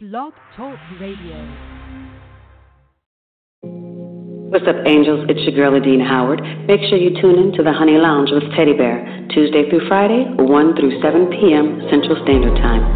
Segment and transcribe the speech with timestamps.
[0.00, 1.34] Blog Talk Radio.
[4.48, 5.26] What's up, angels?
[5.28, 6.40] It's your girl, Adina Howard.
[6.68, 10.22] Make sure you tune in to the Honey Lounge with Teddy Bear, Tuesday through Friday,
[10.38, 11.82] 1 through 7 p.m.
[11.90, 12.86] Central Standard Time.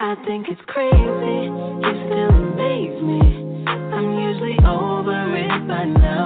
[0.00, 0.92] I think it's crazy.
[1.00, 3.64] You still amaze me.
[3.64, 6.19] I'm usually over it by now.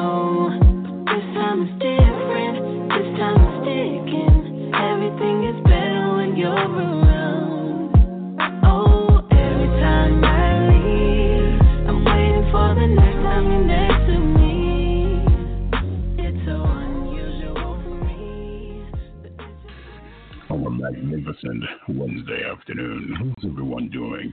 [21.45, 23.15] Magnificent Wednesday afternoon.
[23.19, 24.33] How's everyone doing?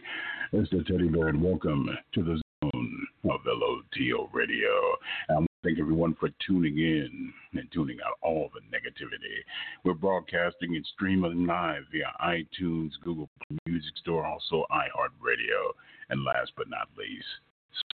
[0.54, 4.96] It's the Teddy Bear, and welcome to the zone of LOTL Radio.
[5.28, 9.44] To thank everyone for tuning in and tuning out all the negativity.
[9.84, 13.28] We're broadcasting and streaming live via iTunes, Google
[13.66, 15.74] Music Store, also iHeartRadio,
[16.12, 17.28] and last but not least,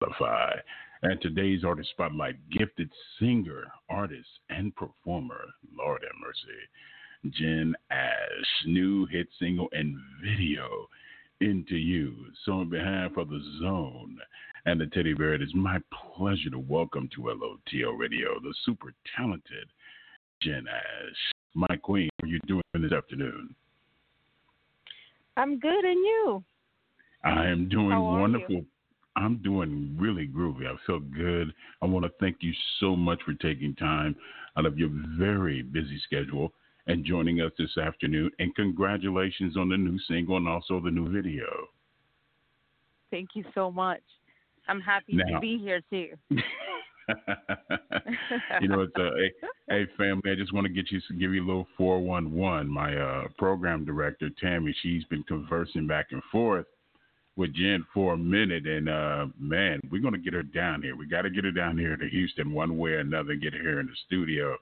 [0.02, 0.58] Spotify.
[1.02, 2.90] And today's artist spotlight, gifted
[3.20, 5.44] singer, artist, and performer,
[5.78, 6.58] Lord have mercy.
[7.30, 10.88] Jen Ash, new hit single and video,
[11.40, 12.14] Into You.
[12.44, 14.18] So, on behalf of the Zone
[14.66, 15.78] and the Teddy Bear, it is my
[16.16, 19.68] pleasure to welcome to LOTL Radio the super talented
[20.42, 21.16] Jen Ash.
[21.54, 23.54] My queen, how are you doing this afternoon?
[25.38, 26.44] I'm good, and you?
[27.24, 28.56] I am doing wonderful.
[28.56, 28.66] you?
[29.16, 30.66] I'm doing really groovy.
[30.66, 31.54] I feel good.
[31.80, 34.14] I want to thank you so much for taking time
[34.58, 36.52] out of your very busy schedule
[36.86, 38.30] and joining us this afternoon.
[38.38, 41.46] And congratulations on the new single and also the new video.
[43.10, 44.02] Thank you so much.
[44.68, 46.08] I'm happy Now- to be here too.
[48.60, 50.30] you know, it's a hey, hey family.
[50.30, 52.68] I just want to get you give you a little four one one.
[52.68, 56.66] My uh, program director Tammy, she's been conversing back and forth
[57.36, 60.96] with Jen for a minute, and uh, man, we're gonna get her down here.
[60.96, 63.34] We got to get her down here to Houston one way or another.
[63.34, 64.56] Get her here in the studio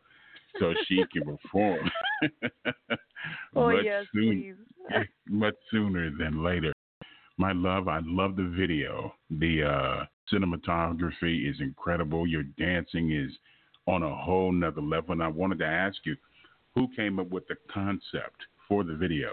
[0.58, 1.90] so she can perform.
[3.56, 4.56] oh much yes, soon-
[4.90, 5.06] please.
[5.28, 6.72] much sooner than later.
[7.38, 9.14] My love, I love the video.
[9.30, 12.26] The uh, cinematography is incredible.
[12.26, 13.32] Your dancing is
[13.86, 15.12] on a whole nother level.
[15.12, 16.14] And I wanted to ask you,
[16.74, 18.36] who came up with the concept
[18.68, 19.30] for the video?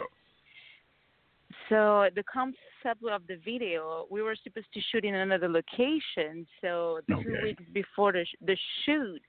[1.68, 6.48] So the concept of the video, we were supposed to shoot in another location.
[6.62, 7.44] So two Okay.
[7.44, 9.22] weeks before the sh- the shoot,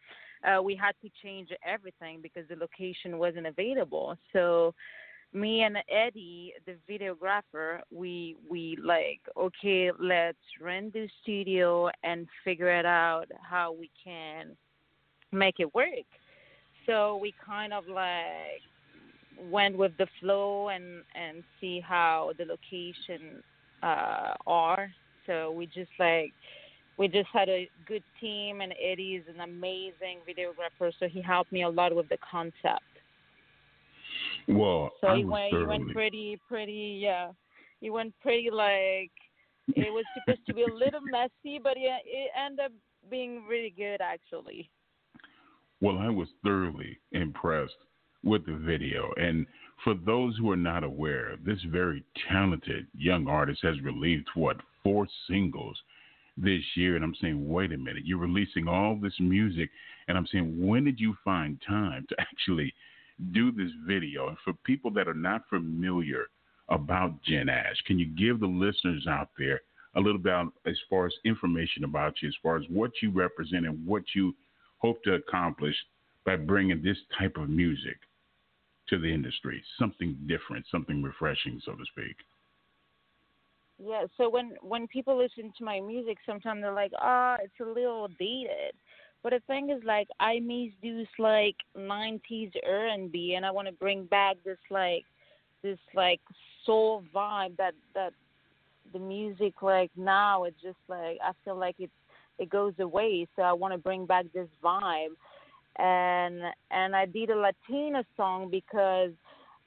[0.45, 4.17] uh, we had to change everything because the location wasn't available.
[4.33, 4.75] So
[5.33, 12.71] me and Eddie, the videographer, we we like okay, let's rent the studio and figure
[12.71, 14.57] it out how we can
[15.33, 16.07] make it work.
[16.87, 18.63] So we kind of like
[19.51, 23.43] went with the flow and and see how the location
[23.83, 24.91] uh are.
[25.27, 26.33] So we just like
[27.01, 31.51] we just had a good team and Eddie is an amazing videographer, so he helped
[31.51, 32.85] me a lot with the concept.
[34.47, 37.31] Well, So I went he went pretty pretty yeah.
[37.81, 39.11] He went pretty like
[39.69, 42.73] it was supposed to be a little messy, but yeah, it ended up
[43.11, 44.69] being really good actually.
[45.81, 47.81] well, I was thoroughly impressed
[48.23, 49.11] with the video.
[49.17, 49.47] And
[49.85, 55.07] for those who are not aware, this very talented young artist has released what four
[55.27, 55.79] singles
[56.43, 59.71] this year, and I'm saying, wait a minute, you're releasing all this music,
[60.09, 62.73] and I'm saying, when did you find time to actually
[63.33, 64.29] do this video?
[64.29, 66.27] And for people that are not familiar
[66.69, 69.61] about Jen Ash, can you give the listeners out there
[69.97, 70.35] a little bit
[70.67, 74.35] as far as information about you, as far as what you represent and what you
[74.79, 75.75] hope to accomplish
[76.25, 77.99] by bringing this type of music
[78.89, 79.63] to the industry?
[79.79, 82.17] Something different, something refreshing, so to speak.
[83.83, 87.65] Yeah, so when when people listen to my music, sometimes they're like, "Ah, it's a
[87.65, 88.75] little dated."
[89.23, 93.73] But the thing is, like, I miss this like '90s R&B, and I want to
[93.73, 95.05] bring back this like
[95.63, 96.21] this like
[96.67, 98.13] soul vibe that that
[98.93, 101.91] the music like now it's just like I feel like it
[102.39, 103.27] it goes away.
[103.37, 105.15] So I want to bring back this vibe,
[105.79, 109.13] and and I did a Latina song because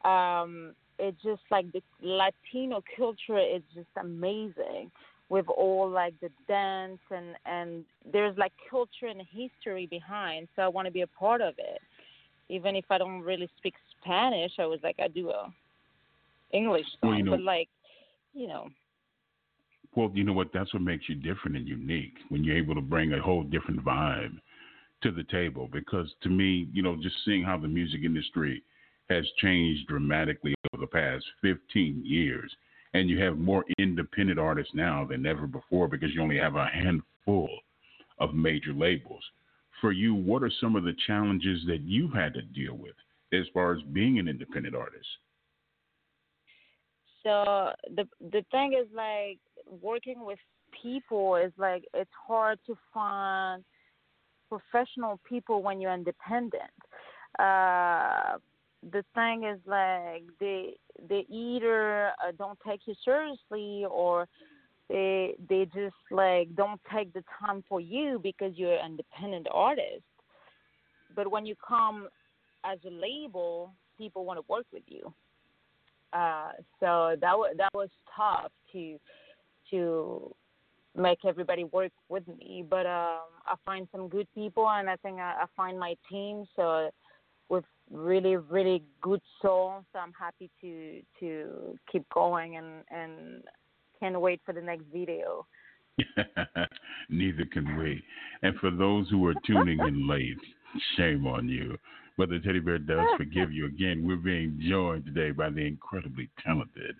[0.06, 4.92] um it's just like the Latino culture is just amazing
[5.30, 10.68] with all like the dance and and there's like culture and history behind so I
[10.68, 11.82] want to be a part of it
[12.50, 15.52] even if I don't really speak Spanish I was like I do a
[16.52, 17.70] English song Well, you know- but like
[18.34, 18.68] you know
[19.96, 20.52] Well, you know what?
[20.54, 23.84] That's what makes you different and unique when you're able to bring a whole different
[23.86, 24.40] vibe
[25.04, 25.70] to the table.
[25.72, 28.64] Because to me, you know, just seeing how the music industry
[29.10, 32.52] has changed dramatically over the past 15 years.
[32.94, 36.68] And you have more independent artists now than ever before because you only have a
[36.68, 37.50] handful
[38.20, 39.24] of major labels.
[39.82, 42.94] For you, what are some of the challenges that you've had to deal with
[43.34, 45.08] as far as being an independent artist?
[47.24, 49.40] So the the thing is like
[49.82, 50.40] working with
[50.82, 53.64] people is like it's hard to find
[54.50, 56.72] professional people when you're independent.
[57.40, 58.38] Uh,
[58.94, 60.76] the thing is like they
[61.10, 64.28] they either uh, don't take you seriously or
[64.90, 70.04] they they just like don't take the time for you because you're an independent artist.
[71.16, 72.08] But when you come
[72.64, 75.14] as a label, people want to work with you.
[76.14, 79.00] Uh, so that was that was tough to
[79.72, 80.36] to
[80.96, 82.64] make everybody work with me.
[82.70, 86.46] But um, I find some good people, and I think I, I find my team.
[86.56, 86.92] So
[87.92, 93.44] really really good souls, so I'm happy to to keep going and and
[94.00, 95.46] can't wait for the next video.
[97.10, 98.02] Neither can we.
[98.42, 100.38] And for those who are tuning in late,
[100.98, 101.78] shame on you.
[102.18, 103.66] But the teddy bear does forgive you.
[103.66, 106.96] Again, we're being joined today by the incredibly talented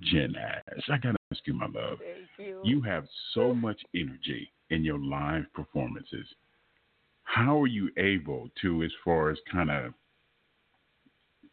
[0.00, 0.82] Jen Ash.
[0.88, 1.98] I gotta ask you, my love.
[2.38, 2.60] You.
[2.64, 3.04] you have
[3.34, 6.26] so much energy in your live performances.
[7.22, 9.92] How are you able to, as far as kind of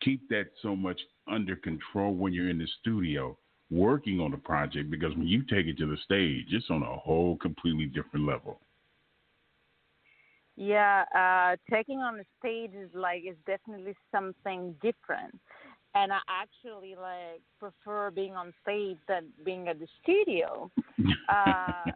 [0.01, 3.38] keep that so much under control when you're in the studio
[3.69, 4.89] working on a project?
[4.89, 8.59] Because when you take it to the stage, it's on a whole completely different level.
[10.57, 15.38] Yeah, uh, taking on the stage is like is definitely something different,
[15.95, 20.71] and I actually like prefer being on stage than being at the studio.
[21.30, 21.92] uh,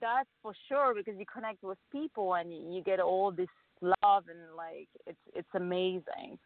[0.00, 3.48] that's for sure because you connect with people and you get all this
[3.82, 6.38] love and like it's it's amazing,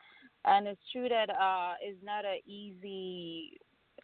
[0.45, 3.59] and it's true that uh, it's not an easy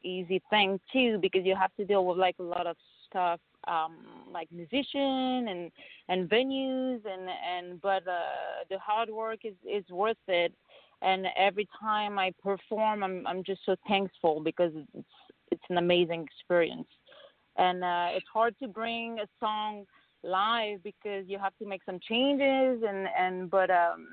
[0.04, 2.76] easy thing too because you have to deal with like a lot of
[3.08, 3.98] stuff um
[4.32, 5.70] like musician and
[6.08, 10.52] and venues and and but uh the hard work is is worth it.
[11.02, 15.06] And every time i perform i'm i'm just so thankful because it's
[15.52, 16.88] it's an amazing experience.
[17.56, 19.84] And uh it's hard to bring a song
[20.22, 24.06] live because you have to make some changes and and but um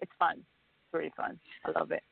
[0.00, 0.36] it's fun.
[0.38, 1.38] It's really fun.
[1.64, 2.02] I love it.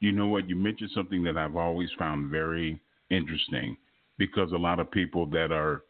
[0.00, 0.48] You know what?
[0.48, 2.80] You mentioned something that i've always found very
[3.10, 3.76] interesting
[4.18, 5.82] because a lot of people that are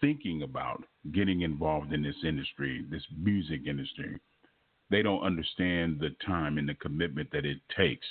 [0.00, 4.18] thinking about getting involved in this industry, this music industry,
[4.90, 8.06] they don't understand the time and the commitment that it takes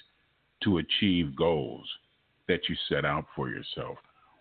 [0.64, 1.88] to achieve goals
[2.48, 3.98] that you set out for yourself.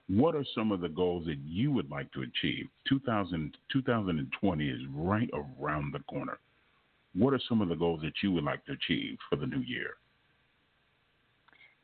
[0.09, 2.67] What are some of the goals that you would like to achieve?
[2.89, 6.39] 2000, 2020 is right around the corner.
[7.15, 9.61] What are some of the goals that you would like to achieve for the new
[9.61, 9.97] year?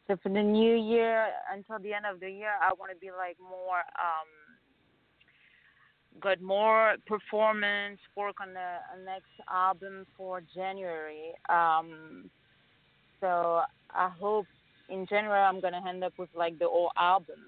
[0.06, 3.10] So for the new year until the end of the year, I want to be
[3.10, 4.28] like more um,
[6.20, 11.32] got more performance, work on the next album for January.
[11.48, 12.30] Um,
[13.20, 13.60] so
[13.90, 14.46] I hope
[14.88, 17.40] in January I'm gonna end up with like the whole album,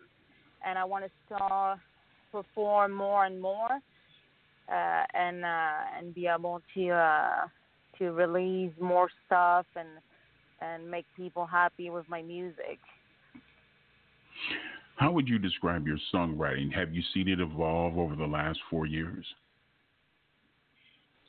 [0.64, 1.78] and I want to start
[2.32, 3.70] perform more and more,
[4.68, 7.46] uh, and uh, and be able to uh,
[7.98, 9.88] to release more stuff and
[10.60, 12.78] and make people happy with my music.
[14.96, 16.72] How would you describe your songwriting?
[16.74, 19.24] Have you seen it evolve over the last four years?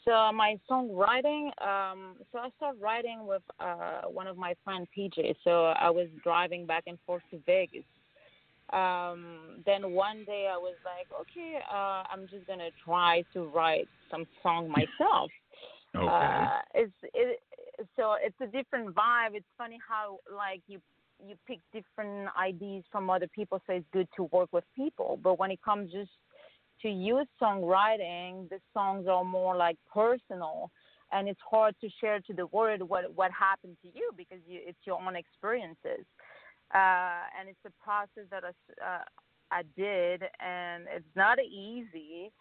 [0.04, 5.36] So my songwriting, um, so I started writing with uh, one of my friend PJ.
[5.44, 7.84] So I was driving back and forth to Vegas.
[8.74, 13.88] Um, then one day I was like, okay, uh, I'm just gonna try to write
[14.10, 15.30] some song myself.
[15.96, 16.08] okay.
[16.08, 17.40] Uh, it's it,
[17.98, 19.34] so it's a different vibe.
[19.34, 20.80] It's funny how like you
[21.26, 25.20] you pick different ideas from other people, so it's good to work with people.
[25.22, 26.10] But when it comes just
[26.82, 30.72] to you songwriting, the songs are more like personal,
[31.12, 34.60] and it's hard to share to the world what what happened to you because you,
[34.66, 36.06] it's your own experiences,
[36.74, 38.50] uh, and it's a process that I,
[38.84, 39.04] uh,
[39.52, 42.32] I did, and it's not easy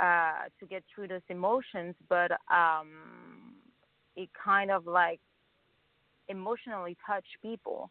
[0.00, 3.54] uh, to get through those emotions, but um,
[4.16, 5.20] it kind of like
[6.28, 7.90] emotionally touch people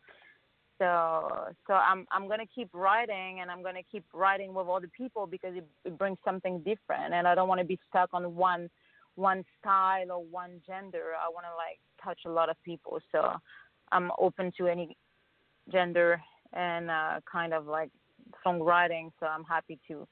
[0.79, 5.27] so so I'm I'm gonna keep writing and I'm gonna keep writing with other people
[5.27, 8.69] because it, it brings something different and I don't want to be stuck on one
[9.15, 11.11] one style or one gender.
[11.21, 12.99] I want to like touch a lot of people.
[13.11, 13.33] So
[13.91, 14.95] I'm open to any
[15.71, 16.21] gender
[16.53, 17.89] and uh, kind of like
[18.45, 19.11] songwriting.
[19.19, 20.07] So I'm happy to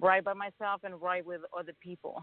[0.00, 2.22] write by myself and write with other people.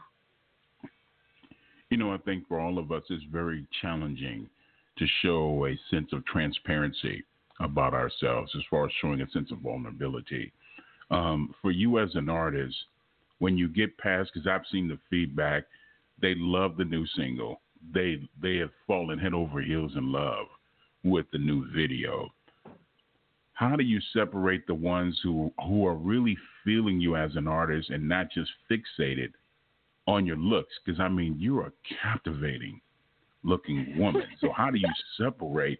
[1.89, 4.50] You know, I think for all of us, it's very challenging
[4.98, 7.24] to show a sense of transparency
[7.60, 10.51] about ourselves as far as showing a sense of vulnerability.
[11.10, 12.75] Um, for you as an artist,
[13.39, 15.63] when you get past, because I've seen the feedback,
[16.22, 17.62] they love the new single.
[17.94, 20.48] They they have fallen head over heels in love
[21.04, 22.30] with the new video.
[23.54, 27.89] How do you separate the ones who who are really feeling you as an artist
[27.89, 29.32] and not just fixated
[30.06, 30.74] on your looks?
[30.86, 31.72] Because I mean, you're a
[32.04, 32.80] captivating
[33.44, 34.24] looking woman.
[34.42, 35.80] so how do you separate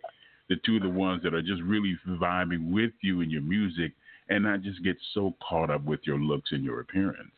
[0.50, 3.92] the two of the ones that are just really vibing with you and your music
[4.30, 7.32] and not just get so caught up with your looks and your appearance?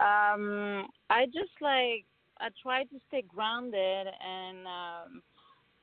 [0.00, 2.04] Um, I just like
[2.40, 5.22] I try to stay grounded and um,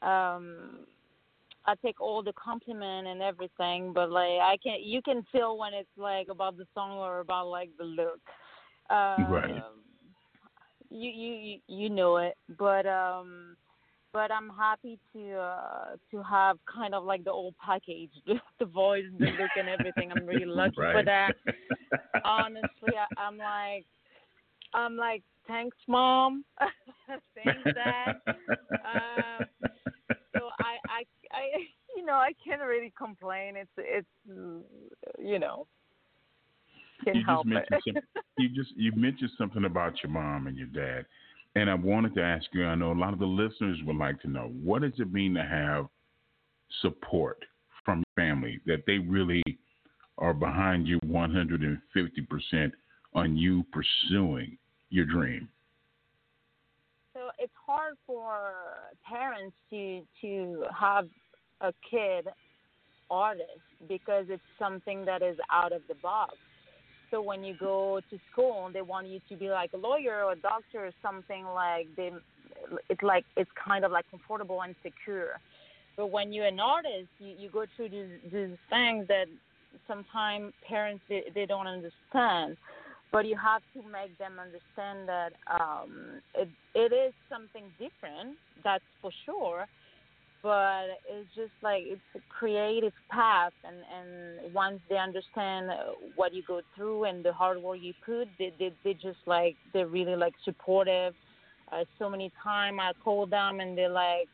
[0.02, 0.86] um,
[1.66, 5.74] I take all the compliment and everything, but like I can you can feel when
[5.74, 8.22] it's like about the song or about like the look.
[8.90, 9.64] Um, right.
[10.90, 13.56] You you you know it, but um,
[14.12, 18.12] but I'm happy to uh to have kind of like the old package,
[18.60, 20.12] the, voice, the look, and everything.
[20.12, 20.94] I'm really lucky right.
[20.94, 21.34] for that.
[22.26, 23.86] Honestly, I, I'm like
[24.74, 26.44] I'm like, thanks, mom.
[27.36, 28.16] thanks, dad.
[28.28, 29.44] uh,
[31.42, 31.60] I,
[31.96, 33.56] you know, I can't really complain.
[33.58, 34.08] It's, it's,
[35.20, 35.68] you know,
[37.04, 37.68] can you help it.
[37.70, 37.98] some,
[38.38, 41.06] you just you mentioned something about your mom and your dad,
[41.56, 42.66] and I wanted to ask you.
[42.66, 45.34] I know a lot of the listeners would like to know what does it mean
[45.36, 45.88] to have
[46.82, 47.44] support
[47.84, 49.44] from your family that they really
[50.18, 52.74] are behind you 150 percent
[53.14, 54.58] on you pursuing
[54.90, 55.50] your dream?
[57.14, 58.54] So it's hard for
[59.08, 61.10] parents to to have
[61.62, 62.28] a kid
[63.10, 66.36] artist because it's something that is out of the box.
[67.10, 70.32] So when you go to school, they want you to be like a lawyer or
[70.32, 72.12] a doctor or something like they.
[72.90, 75.40] It's like it's kind of like comfortable and secure.
[75.98, 79.26] But when you're an artist, you, you go through these, these things that
[79.88, 82.56] sometimes parents they, they don't understand
[83.12, 88.38] but you have to make them understand that um, it it is something different.
[88.64, 89.68] That's for sure.
[90.44, 95.70] But it's just like it's a creative path, and and once they understand
[96.16, 99.58] what you go through and the hard work you put, they they, they just like
[99.74, 101.14] they're really like supportive.
[101.72, 104.30] Uh, so many times I call them and they're like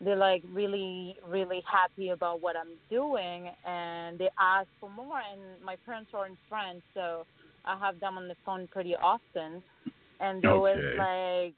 [0.00, 5.20] they're like really really happy about what I'm doing, and they ask for more.
[5.32, 7.26] And my parents are in France, so
[7.64, 9.62] I have them on the phone pretty often,
[10.20, 10.50] and they Okay.
[10.50, 11.54] always like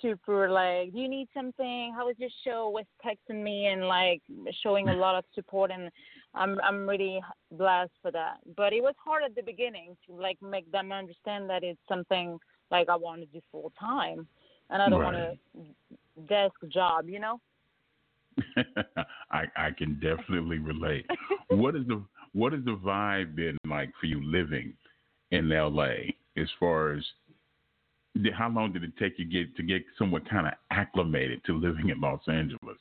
[0.00, 1.92] super like, do you need something?
[1.96, 2.70] How was your show?
[2.70, 4.22] Was texting me and like
[4.62, 5.90] showing a lot of support, and
[6.34, 7.20] I'm I'm really
[7.52, 8.38] blessed for that.
[8.56, 12.38] But it was hard at the beginning to like make them understand that it's something
[12.70, 14.26] like I want to do full time,
[14.70, 15.38] and I don't want Right.
[15.56, 17.40] a desk job, you know.
[19.30, 21.06] I I can definitely relate.
[21.48, 24.74] what is the what has the vibe been like for you living
[25.30, 27.04] in LA as far as
[28.36, 31.88] how long did it take you get to get somewhat kind of acclimated to living
[31.90, 32.78] in Los Angeles?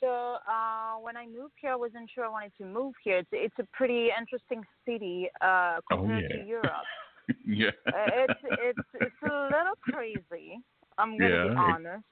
[0.00, 3.18] So uh, when I moved here, I wasn't sure I wanted to move here.
[3.18, 6.42] It's it's a pretty interesting city uh, compared Oh, yeah.
[6.42, 6.86] to Europe.
[7.46, 7.70] yeah.
[7.92, 10.58] Uh, it's it's it's a little crazy.
[10.96, 12.04] I'm gonna Yeah, be honest,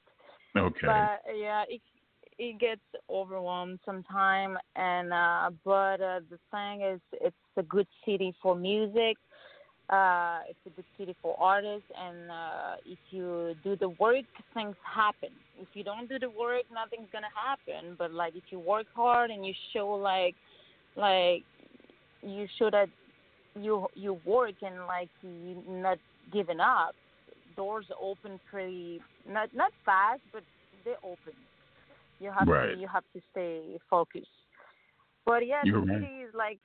[0.57, 0.87] Okay.
[0.87, 1.81] but yeah, it
[2.38, 4.59] it gets overwhelmed sometime.
[4.76, 9.17] And uh, but uh, the thing is, it's a good city for music.
[9.88, 14.76] Uh, it's a good city for artists, and uh, if you do the work, things
[14.85, 15.30] happen.
[15.59, 17.97] If you don't do the work, nothing's gonna happen.
[17.99, 20.35] But like if you work hard and you show like
[20.95, 21.42] like
[22.23, 22.90] you show that
[23.59, 25.99] you you work and like you not
[26.33, 26.95] giving up,
[27.57, 30.42] doors open pretty not not fast, but
[30.85, 31.33] they open.
[32.21, 32.75] You have Right.
[32.75, 34.26] to you have to stay focused.
[35.25, 36.00] But yeah, You're the right.
[36.02, 36.59] city is like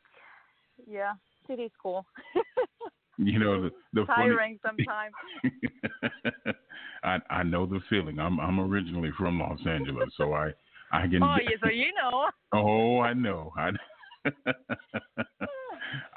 [0.90, 1.14] yeah,
[1.48, 2.06] city is cool.
[3.18, 5.14] You know the the funny tiring sometimes.
[7.04, 8.20] I I know the feeling.
[8.20, 10.52] I'm I'm originally from Los Angeles, so I
[10.92, 11.22] I can.
[11.22, 12.30] oh yeah, so you know.
[12.56, 13.54] Oh, I know.
[13.56, 13.72] I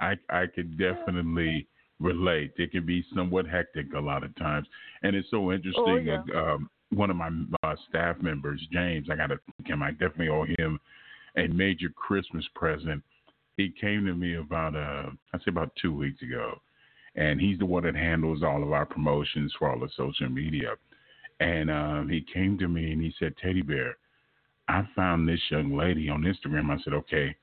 [0.01, 1.67] I I could definitely
[2.01, 2.53] relate.
[2.57, 4.67] It can be somewhat hectic a lot of times,
[5.03, 5.85] and it's so interesting.
[5.87, 6.23] Oh, yeah.
[6.35, 7.31] uh, um, one of my
[7.63, 9.83] uh, staff members, James, I got to thank him.
[9.83, 10.79] I definitely owe him
[11.37, 13.03] a major Christmas present.
[13.57, 16.61] He came to me about uh, I say about two weeks ago,
[17.17, 20.73] and he's the one that handles all of our promotions for all the social media.
[21.41, 23.97] And um, he came to me and he said, Teddy Bear,
[24.69, 26.71] I found this young lady on Instagram.
[26.71, 27.35] I said, okay,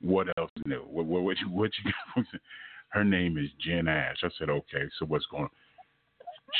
[0.00, 0.80] what else new?
[0.80, 2.24] What what what you, what you got?
[2.90, 4.18] Her name is Jen Ash.
[4.22, 5.50] I said, okay, so what's going on?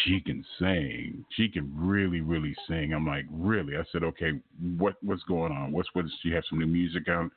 [0.05, 1.25] She can sing.
[1.37, 2.93] She can really, really sing.
[2.93, 3.77] I'm like, really?
[3.77, 4.33] I said, okay,
[4.79, 5.73] what what's going on?
[5.73, 6.07] What's what?
[6.23, 7.31] She have some new music out?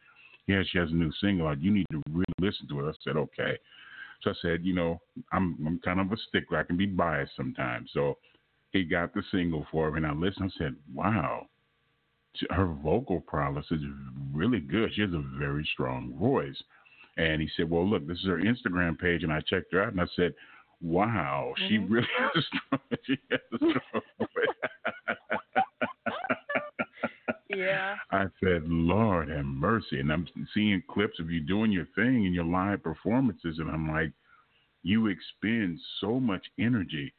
[0.47, 1.61] Yeah, she has a new single out.
[1.61, 2.89] You need to really listen to it.
[2.89, 3.57] I said, okay.
[4.21, 4.99] So I said, you know,
[5.31, 6.59] I'm I'm kind of a stickler.
[6.59, 7.89] I can be biased sometimes.
[7.93, 8.17] So
[8.71, 10.51] he got the single for her, and I listened.
[10.55, 11.47] I said, wow,
[12.51, 13.81] her vocal prowess is
[14.33, 14.91] really good.
[14.93, 16.61] She has a very strong voice.
[17.17, 19.91] And he said, well, look, this is her Instagram page, and I checked her out,
[19.91, 20.33] and I said,
[20.81, 21.67] wow, mm-hmm.
[21.67, 24.28] she really has a strong, she has a strong
[27.59, 27.95] yeah.
[28.11, 29.99] I said, Lord have mercy.
[29.99, 33.89] And I'm seeing clips of you doing your thing in your live performances, and I'm
[33.89, 34.11] like,
[34.83, 37.13] you expend so much energy.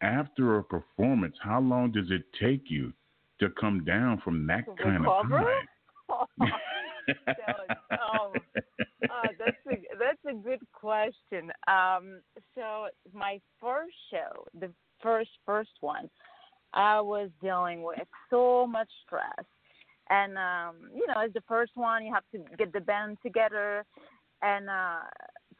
[0.00, 2.92] After a performance, how long does it take you
[3.40, 5.64] to come down from that kind of high?
[8.12, 8.32] oh,
[9.04, 11.50] uh, that's a that's a good question.
[11.66, 12.20] Um,
[12.54, 14.70] so my first show, the
[15.02, 16.08] first first one,
[16.74, 17.98] I was dealing with
[18.30, 19.46] so much stress,
[20.10, 23.84] and um, you know, as the first one, you have to get the band together,
[24.42, 25.00] and uh,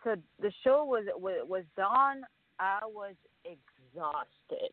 [0.05, 2.23] so the show was was done.
[2.59, 3.15] I was
[3.45, 4.73] exhausted,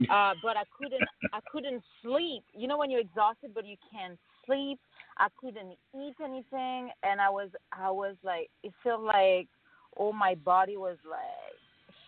[0.10, 2.44] uh, but I couldn't I couldn't sleep.
[2.54, 4.78] You know when you're exhausted, but you can't sleep.
[5.18, 9.48] I couldn't eat anything, and I was I was like it felt like
[9.96, 11.56] all my body was like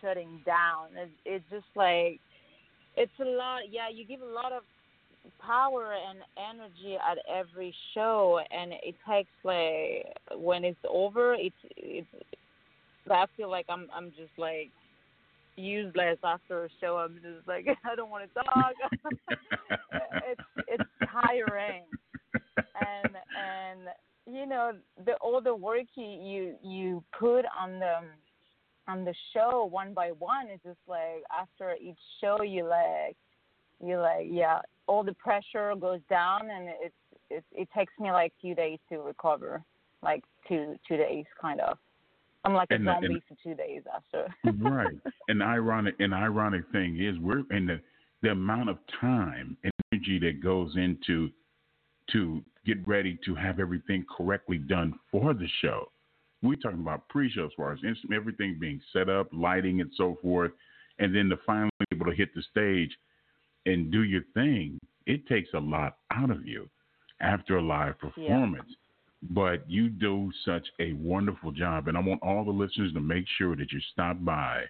[0.01, 0.89] shutting down.
[0.95, 2.19] It, it's just like
[2.95, 3.61] it's a lot.
[3.69, 4.63] Yeah, you give a lot of
[5.39, 12.07] power and energy at every show, and it takes like when it's over, it's it's.
[13.09, 14.69] I feel like I'm I'm just like
[15.55, 16.97] useless after a show.
[16.97, 18.73] I'm just like I don't want to talk.
[20.27, 21.83] it's it's tiring,
[22.53, 23.79] and and
[24.25, 24.73] you know
[25.05, 27.95] the all the work you you you put on the
[28.87, 33.15] on the show one by one is just like after each show you like
[33.83, 34.59] you like yeah
[34.89, 36.95] all the pressure goes down and it's
[37.29, 39.63] it it takes me like a few days to recover
[40.01, 41.77] like two two days kind of
[42.43, 44.33] I'm like and, a zombie and, for two days after.
[44.63, 44.95] right.
[45.27, 47.79] And ironic and ironic thing is we're in the
[48.21, 51.29] the amount of time and energy that goes into
[52.11, 55.91] to get ready to have everything correctly done for the show.
[56.41, 57.79] We're talking about pre-show as far as
[58.13, 60.51] everything being set up, lighting, and so forth,
[60.97, 62.91] and then to finally be able to hit the stage
[63.65, 64.79] and do your thing.
[65.09, 66.69] It takes a lot out of you
[67.19, 68.65] after a live performance.
[68.67, 68.75] Yeah
[69.21, 71.87] but you do such a wonderful job.
[71.87, 74.63] And I want all the listeners to make sure that you stop by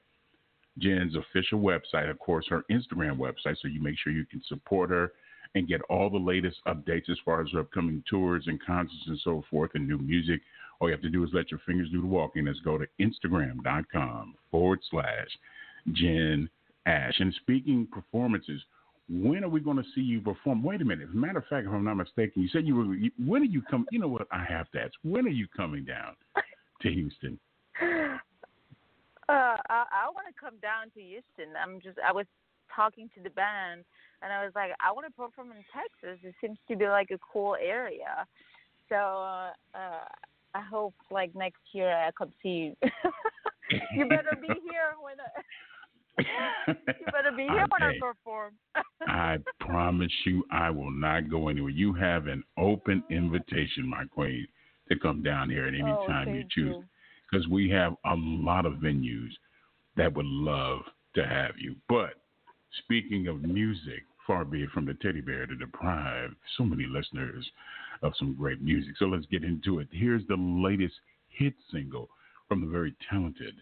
[0.80, 4.90] Jen's official website, of course, her Instagram website, so you make sure you can support
[4.90, 5.12] her
[5.56, 9.20] and get all the latest updates as far as her upcoming tours and concerts and
[9.24, 10.42] so forth and new music.
[10.80, 12.46] All you have to do is let your fingers do the walking.
[12.46, 15.28] Let's go to Instagram.com forward slash
[15.92, 16.50] Jen
[16.86, 17.20] Ash.
[17.20, 18.62] And speaking performances,
[19.10, 20.64] when are we going to see you perform?
[20.64, 21.10] Wait a minute.
[21.10, 22.96] As a matter of fact, if I'm not mistaken, you said you were.
[23.26, 23.88] When are you coming?
[23.92, 24.28] You know what?
[24.32, 24.94] I have to ask.
[25.04, 26.14] When are you coming down
[26.82, 27.40] to Houston?
[27.82, 31.56] Uh, I, I want to come down to Houston.
[31.62, 31.98] I'm just.
[32.08, 32.26] I was
[32.76, 33.84] talking to the band,
[34.22, 36.20] and I was like, I want to perform in Texas.
[36.24, 38.28] It seems to be like a cool area.
[38.90, 40.06] So uh, uh,
[40.54, 42.90] I hope like next year I come see you.
[43.96, 45.16] you better be here when.
[45.20, 45.42] I,
[46.18, 46.26] you
[47.12, 48.54] better be here when I perform.
[49.08, 51.72] I promise you, I will not go anywhere.
[51.72, 54.48] You have an open invitation, my queen,
[54.90, 56.76] to come down here at any oh, time you choose.
[57.30, 59.30] Because we have a lot of venues
[59.98, 60.82] that would love
[61.16, 61.76] to have you.
[61.88, 62.16] But
[62.84, 67.50] speaking of music, far be it from the teddy bear to deprive so many listeners
[68.02, 68.94] of some great music.
[68.98, 69.88] So let's get into it.
[69.92, 70.96] Here's the latest
[71.30, 72.10] hit single
[72.48, 73.56] from the very talented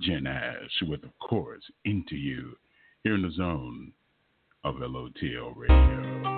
[0.00, 2.56] Jen Ash with, of course, Into You,
[3.04, 3.92] here in the zone
[4.64, 6.29] of LOTL Radio.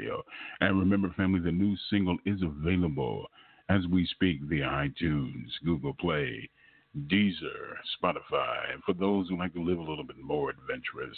[0.00, 0.22] Radio.
[0.60, 3.26] And remember, family, the new single is available
[3.68, 6.48] as we speak via iTunes, Google Play,
[7.06, 8.72] Deezer, Spotify.
[8.72, 11.16] And for those who like to live a little bit more adventurous,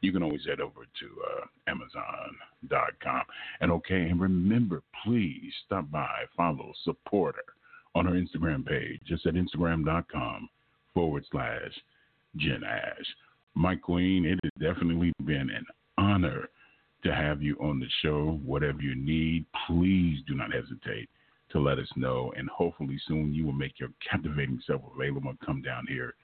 [0.00, 3.22] you can always head over to uh, Amazon.com.
[3.60, 7.52] And okay, and remember, please stop by, follow, support her
[7.94, 10.48] on her Instagram page, just at Instagram.com
[10.94, 11.72] forward slash
[12.36, 13.06] Jen Ash.
[13.54, 15.66] My queen, it has definitely been an
[15.98, 16.48] honor
[17.04, 18.40] to have you on the show.
[18.44, 21.08] Whatever you need, please do not hesitate
[21.50, 22.32] to let us know.
[22.36, 26.14] And hopefully soon you will make your captivating self available and come down here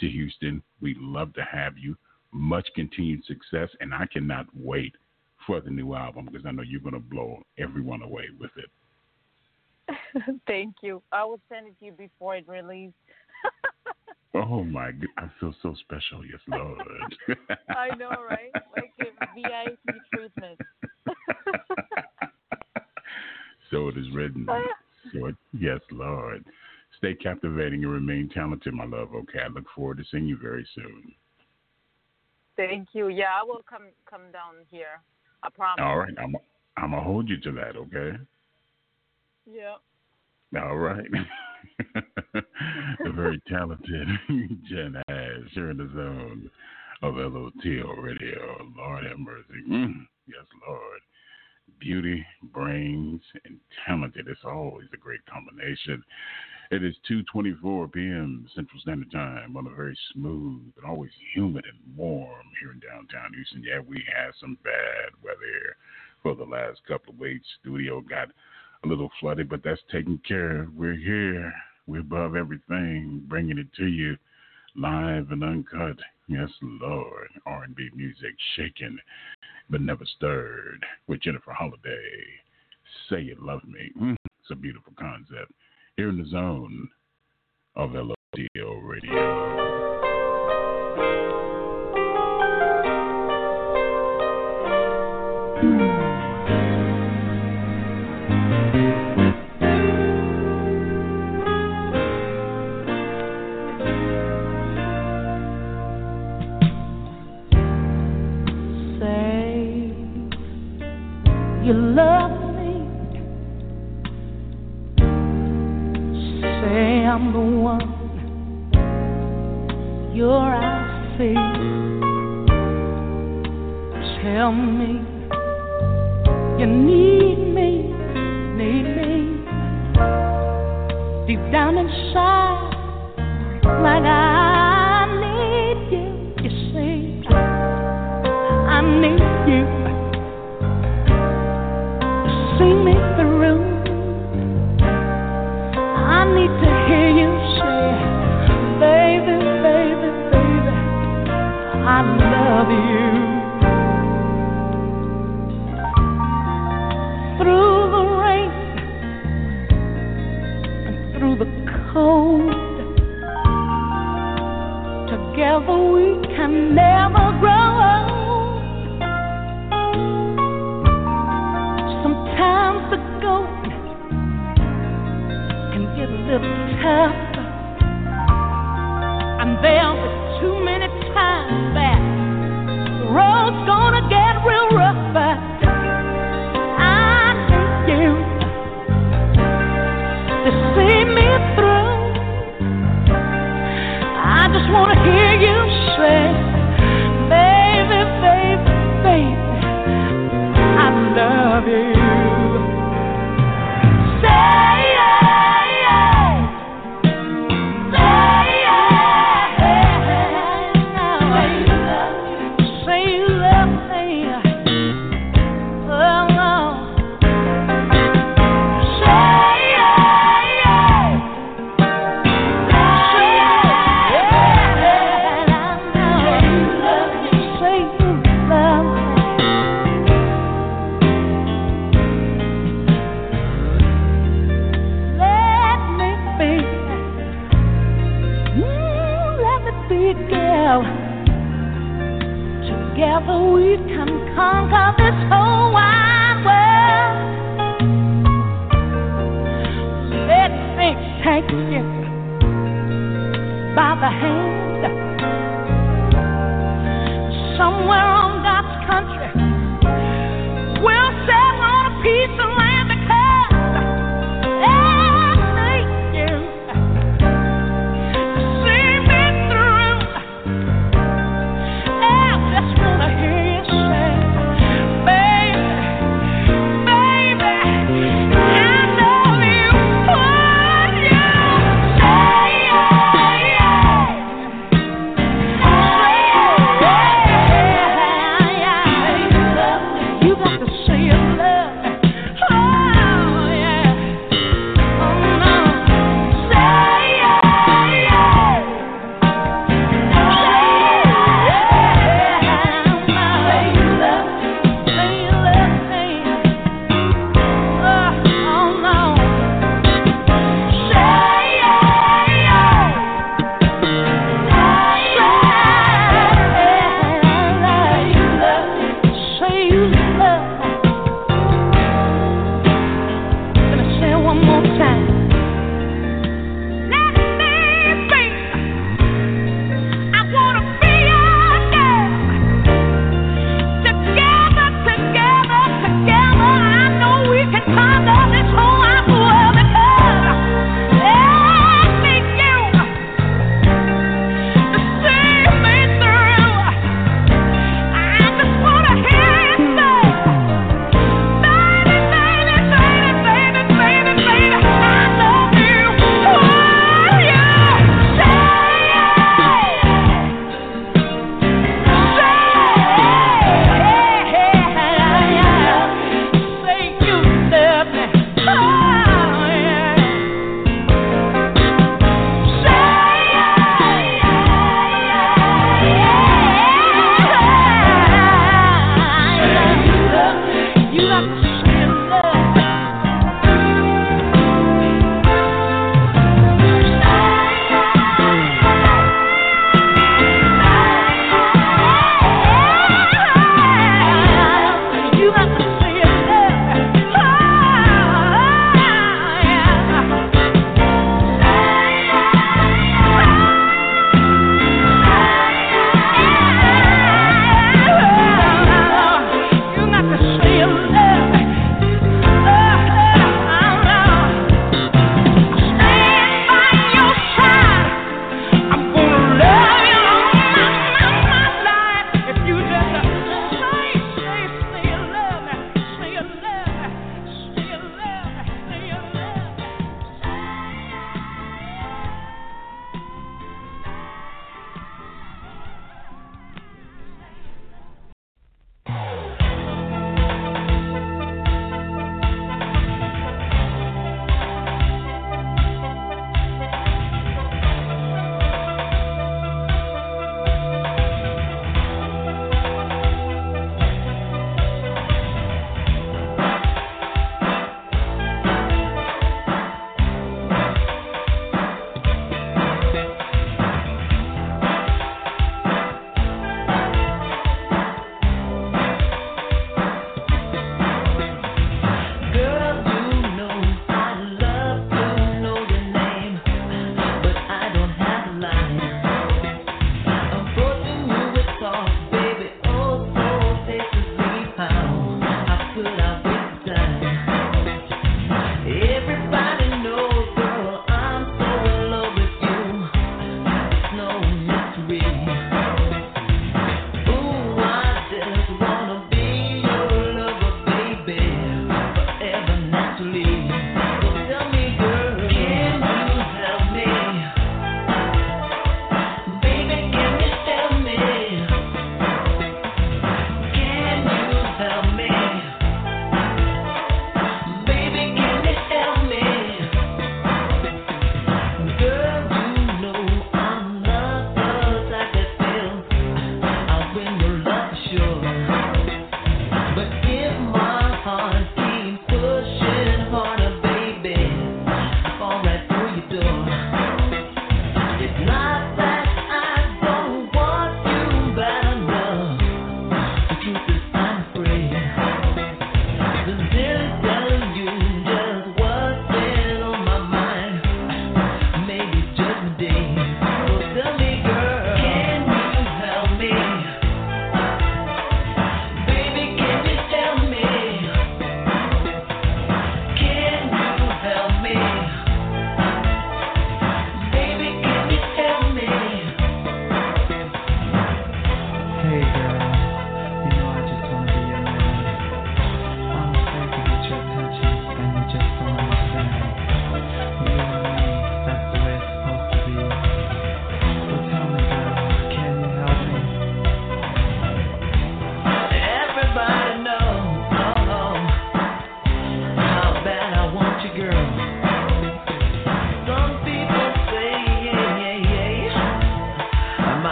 [0.00, 0.62] to Houston.
[0.80, 1.96] We'd love to have you.
[2.32, 3.68] Much continued success.
[3.80, 4.94] And I cannot wait
[5.46, 8.70] for the new album because I know you're going to blow everyone away with it.
[10.46, 11.02] Thank you.
[11.12, 12.94] I will send it to you before it releases.
[14.34, 16.24] Oh my God, I feel so special.
[16.24, 16.78] Yes, Lord.
[17.68, 18.52] I know, right?
[18.74, 18.92] Like
[19.34, 20.58] VIP treatment.
[23.70, 24.46] so it is written.
[24.48, 24.72] Oh,
[25.12, 26.44] so it, yes, Lord.
[26.98, 29.08] Stay captivating and remain talented, my love.
[29.14, 31.12] Okay, I look forward to seeing you very soon.
[32.56, 33.08] Thank you.
[33.08, 35.00] Yeah, I will come come down here.
[35.42, 35.82] I promise.
[35.82, 36.36] All right, I'm
[36.76, 37.76] I'm gonna hold you to that.
[37.76, 38.16] Okay.
[39.50, 39.76] Yeah.
[40.60, 41.06] All right.
[42.34, 44.08] the very talented
[44.68, 46.50] Jen Ash here in the zone
[47.02, 48.66] of LOTL Radio.
[48.76, 49.62] Lord have mercy.
[49.68, 51.00] Mm, yes, Lord.
[51.80, 54.28] Beauty, brains, and talented.
[54.28, 56.02] It's always a great combination.
[56.70, 58.46] It is 2:24 p.m.
[58.54, 63.34] Central Standard Time on a very smooth and always humid and warm here in downtown
[63.34, 63.62] Houston.
[63.62, 65.76] Yeah, we had some bad weather
[66.22, 67.46] for the last couple of weeks.
[67.60, 68.28] Studio got
[68.84, 70.74] a little flooded, but that's taken care of.
[70.74, 71.52] We're here.
[71.86, 74.16] We're above everything, bringing it to you
[74.76, 75.96] live and uncut.
[76.28, 77.28] Yes, Lord.
[77.46, 78.98] R&B music shaken
[79.70, 82.24] but never stirred with Jennifer Holliday.
[83.08, 83.90] Say You Love Me.
[84.00, 85.52] Mm, it's a beautiful concept.
[85.96, 86.88] Here in the zone
[87.74, 89.61] of LOTL Radio.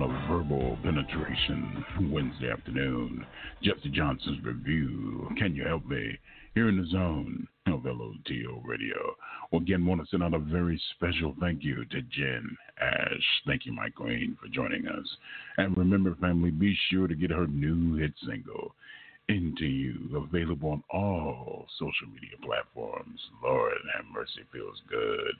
[0.00, 3.26] A verbal penetration Wednesday afternoon.
[3.64, 5.28] Jesse Johnson's review.
[5.36, 6.16] Can you help me?
[6.54, 9.16] Here in the zone of LOTL Radio.
[9.50, 13.42] Well, again, want to send out a very special thank you to Jen Ash.
[13.44, 15.06] Thank you, Mike Green, for joining us.
[15.56, 18.76] And remember, family, be sure to get her new hit single,
[19.28, 23.18] Into You, available on all social media platforms.
[23.42, 25.34] Lord have mercy, feels good.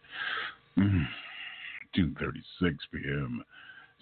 [0.78, 1.06] Mm.
[1.96, 3.44] 2.36 p.m.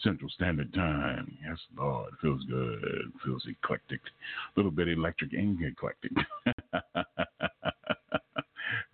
[0.02, 1.36] Central Standard Time.
[1.44, 3.12] Yes, Lord, feels good.
[3.24, 4.00] Feels eclectic.
[4.04, 6.12] A little bit electric and eclectic.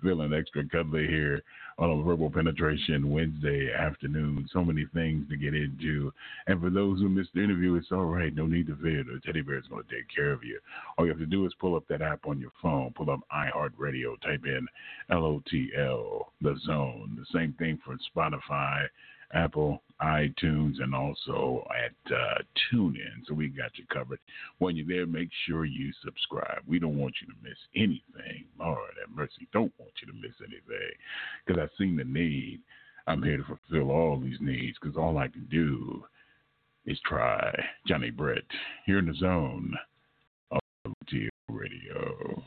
[0.02, 1.42] Feeling extra cuddly here
[1.78, 4.48] on a verbal penetration Wednesday afternoon.
[4.52, 6.12] So many things to get into.
[6.46, 8.34] And for those who missed the interview, it's all right.
[8.34, 9.04] No need to fear.
[9.04, 10.58] The teddy bear is going to take care of you.
[10.98, 12.92] All you have to do is pull up that app on your phone.
[12.96, 14.20] Pull up iHeartRadio.
[14.22, 14.66] Type in
[15.10, 17.16] LOTL, the zone.
[17.18, 18.86] The same thing for Spotify
[19.32, 23.26] Apple, iTunes, and also at uh, TuneIn.
[23.26, 24.18] So we got you covered.
[24.58, 26.62] When you're there, make sure you subscribe.
[26.66, 28.44] We don't want you to miss anything.
[28.58, 29.48] Lord have mercy.
[29.52, 30.92] Don't want you to miss anything
[31.46, 32.60] because I've seen the need.
[33.06, 36.04] I'm here to fulfill all these needs because all I can do
[36.86, 37.52] is try.
[37.86, 38.42] Johnny Brett
[38.86, 39.74] here in the zone
[40.50, 40.60] of
[41.48, 42.42] Radio.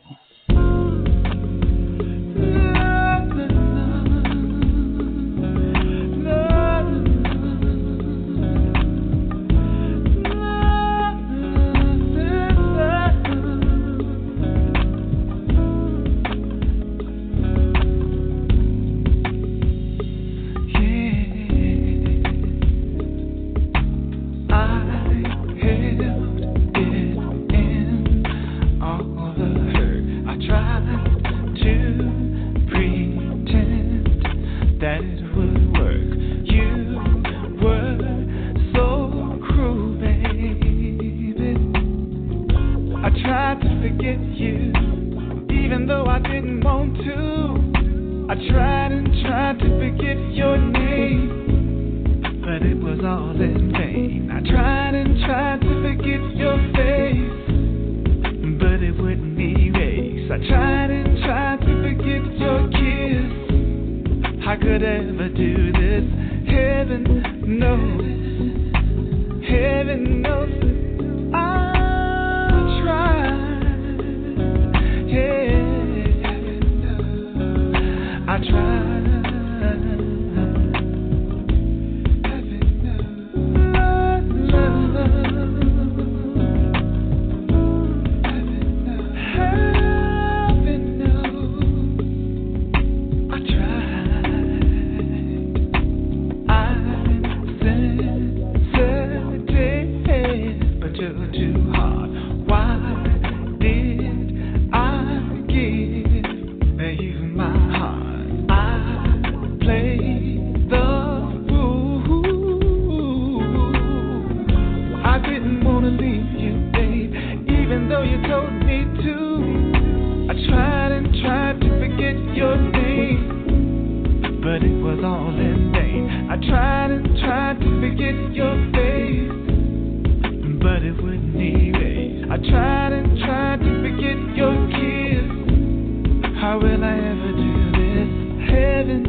[136.46, 138.10] How will I ever do this?
[138.52, 139.02] Heaven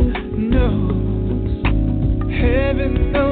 [0.48, 1.50] knows.
[2.40, 3.25] Heaven knows.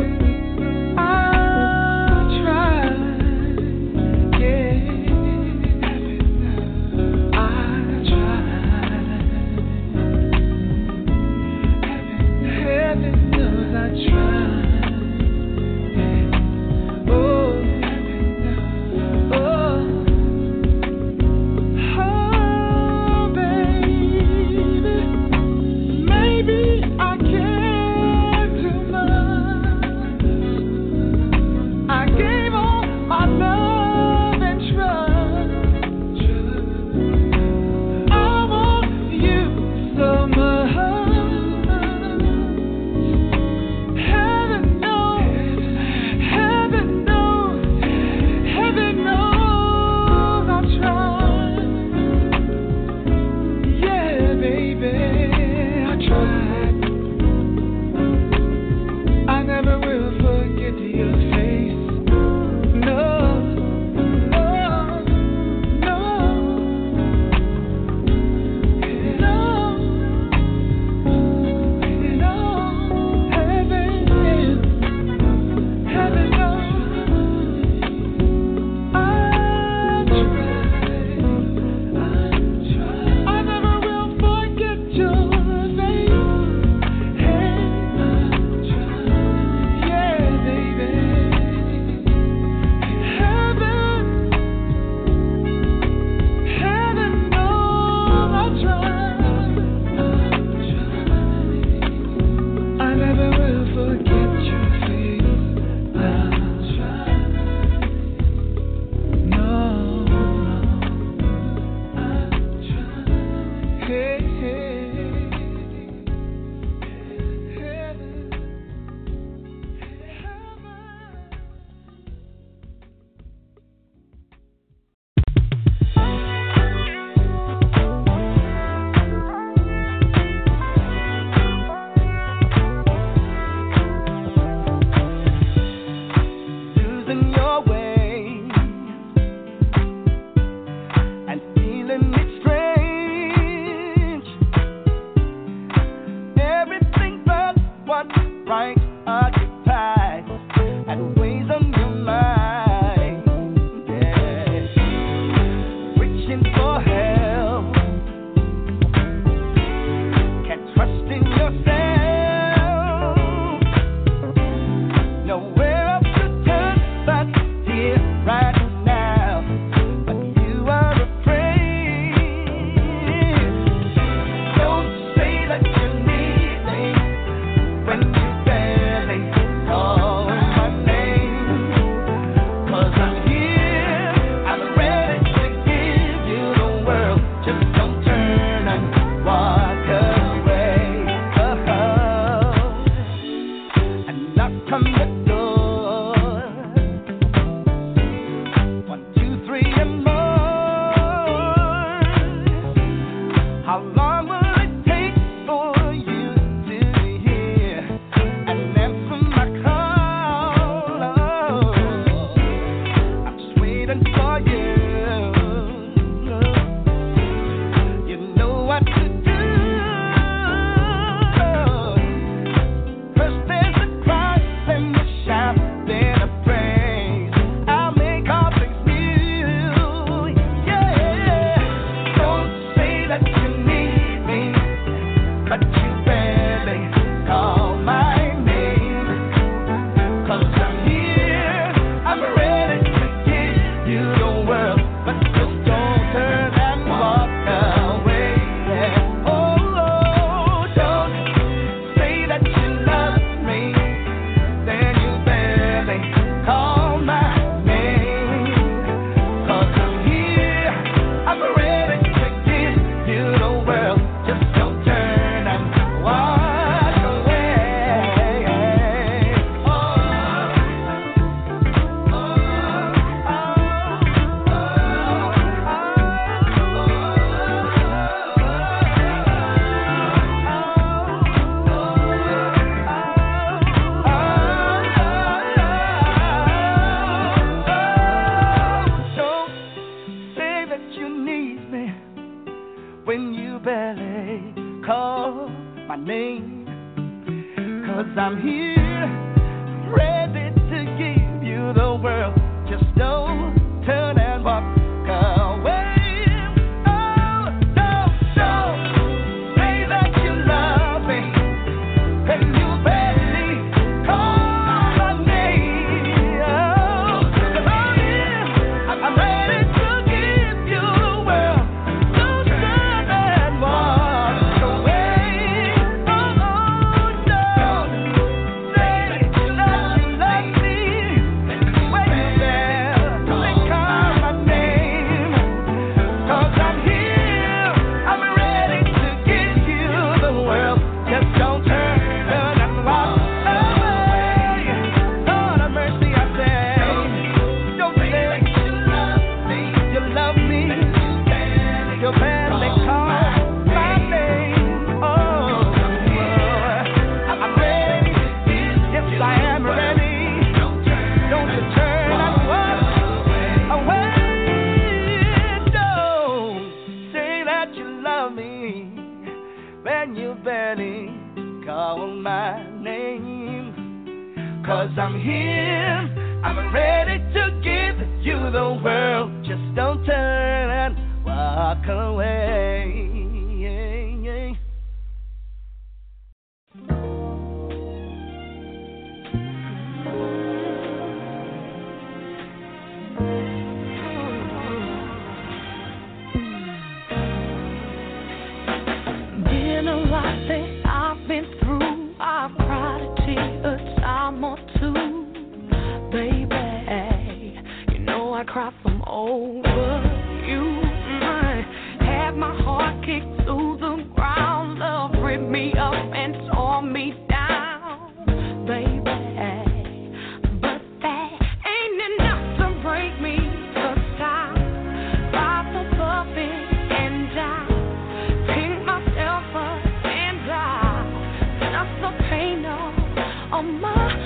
[433.55, 434.24] On my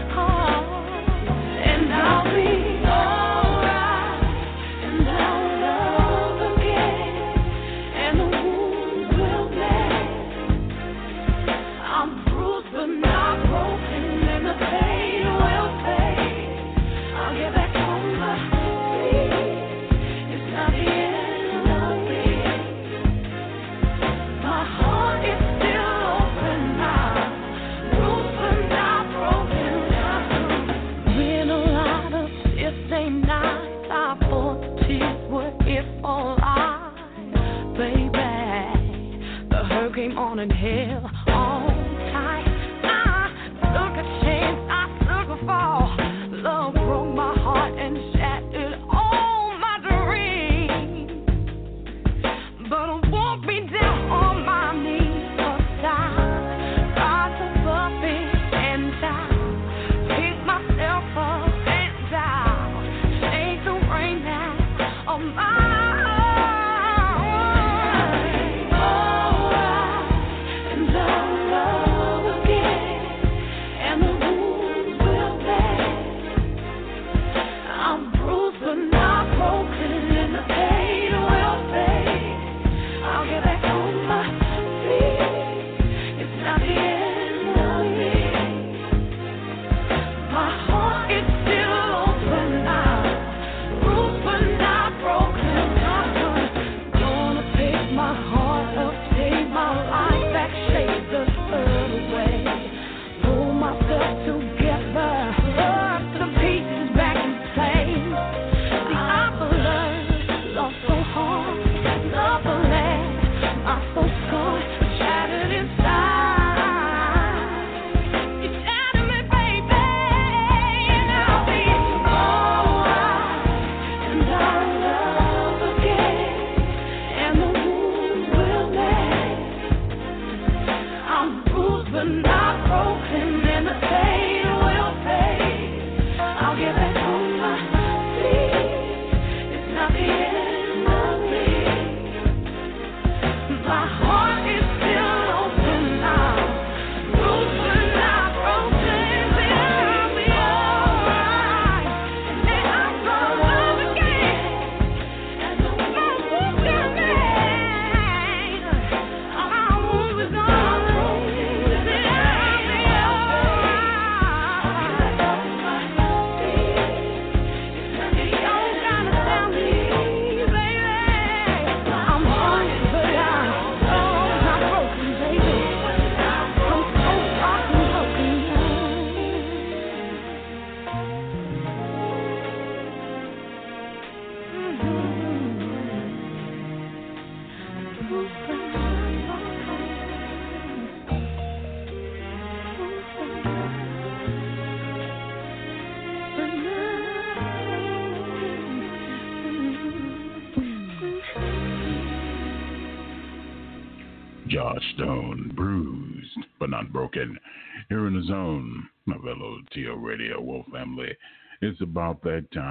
[40.10, 41.07] It's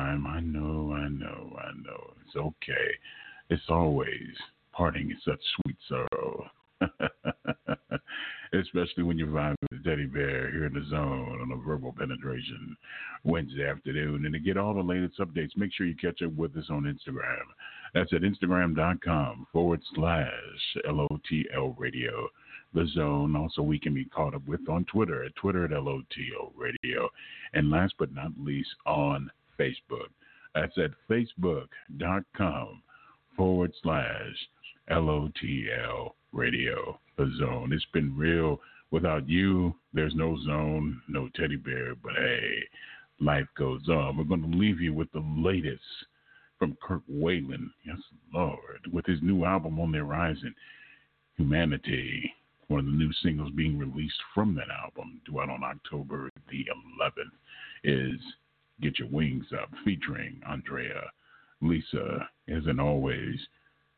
[0.07, 0.27] time.
[0.27, 2.13] I know, I know, I know.
[2.25, 2.91] It's okay.
[3.49, 4.09] It's always
[4.71, 6.49] parting is such sweet sorrow.
[8.53, 11.93] Especially when you're vibing with the teddy bear here in the zone on a verbal
[11.97, 12.77] penetration
[13.23, 14.25] Wednesday afternoon.
[14.25, 16.83] And to get all the latest updates, make sure you catch up with us on
[16.83, 17.43] Instagram.
[17.93, 20.29] That's at instagram.com forward slash
[20.85, 22.29] LOTL radio
[22.73, 23.35] the zone.
[23.35, 27.09] Also, we can be caught up with on Twitter at Twitter at LOTL Radio.
[27.53, 29.29] And last but not least, on
[29.59, 30.09] Facebook.
[30.55, 32.81] That's at facebook.com
[33.35, 34.35] forward slash
[34.89, 37.73] LOTL Radio, the zone.
[37.73, 38.59] It's been real.
[38.89, 42.63] Without you, there's no zone, no teddy bear, but hey,
[43.19, 44.17] life goes on.
[44.17, 45.83] We're going to leave you with the latest
[46.57, 47.69] from Kirk Whalum.
[47.85, 47.97] Yes,
[48.33, 50.55] Lord, with his new album on the horizon,
[51.35, 52.33] Humanity
[52.67, 56.65] one of the new singles being released from that album, due out on October the
[57.01, 57.31] 11th,
[57.83, 58.19] is
[58.81, 61.01] Get Your Wings Up, featuring Andrea.
[61.61, 63.39] Lisa, as in always,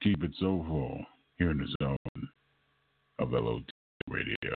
[0.02, 1.04] keep it soulful
[1.38, 2.30] here in the zone
[3.20, 3.64] of LOT
[4.08, 4.59] Radio.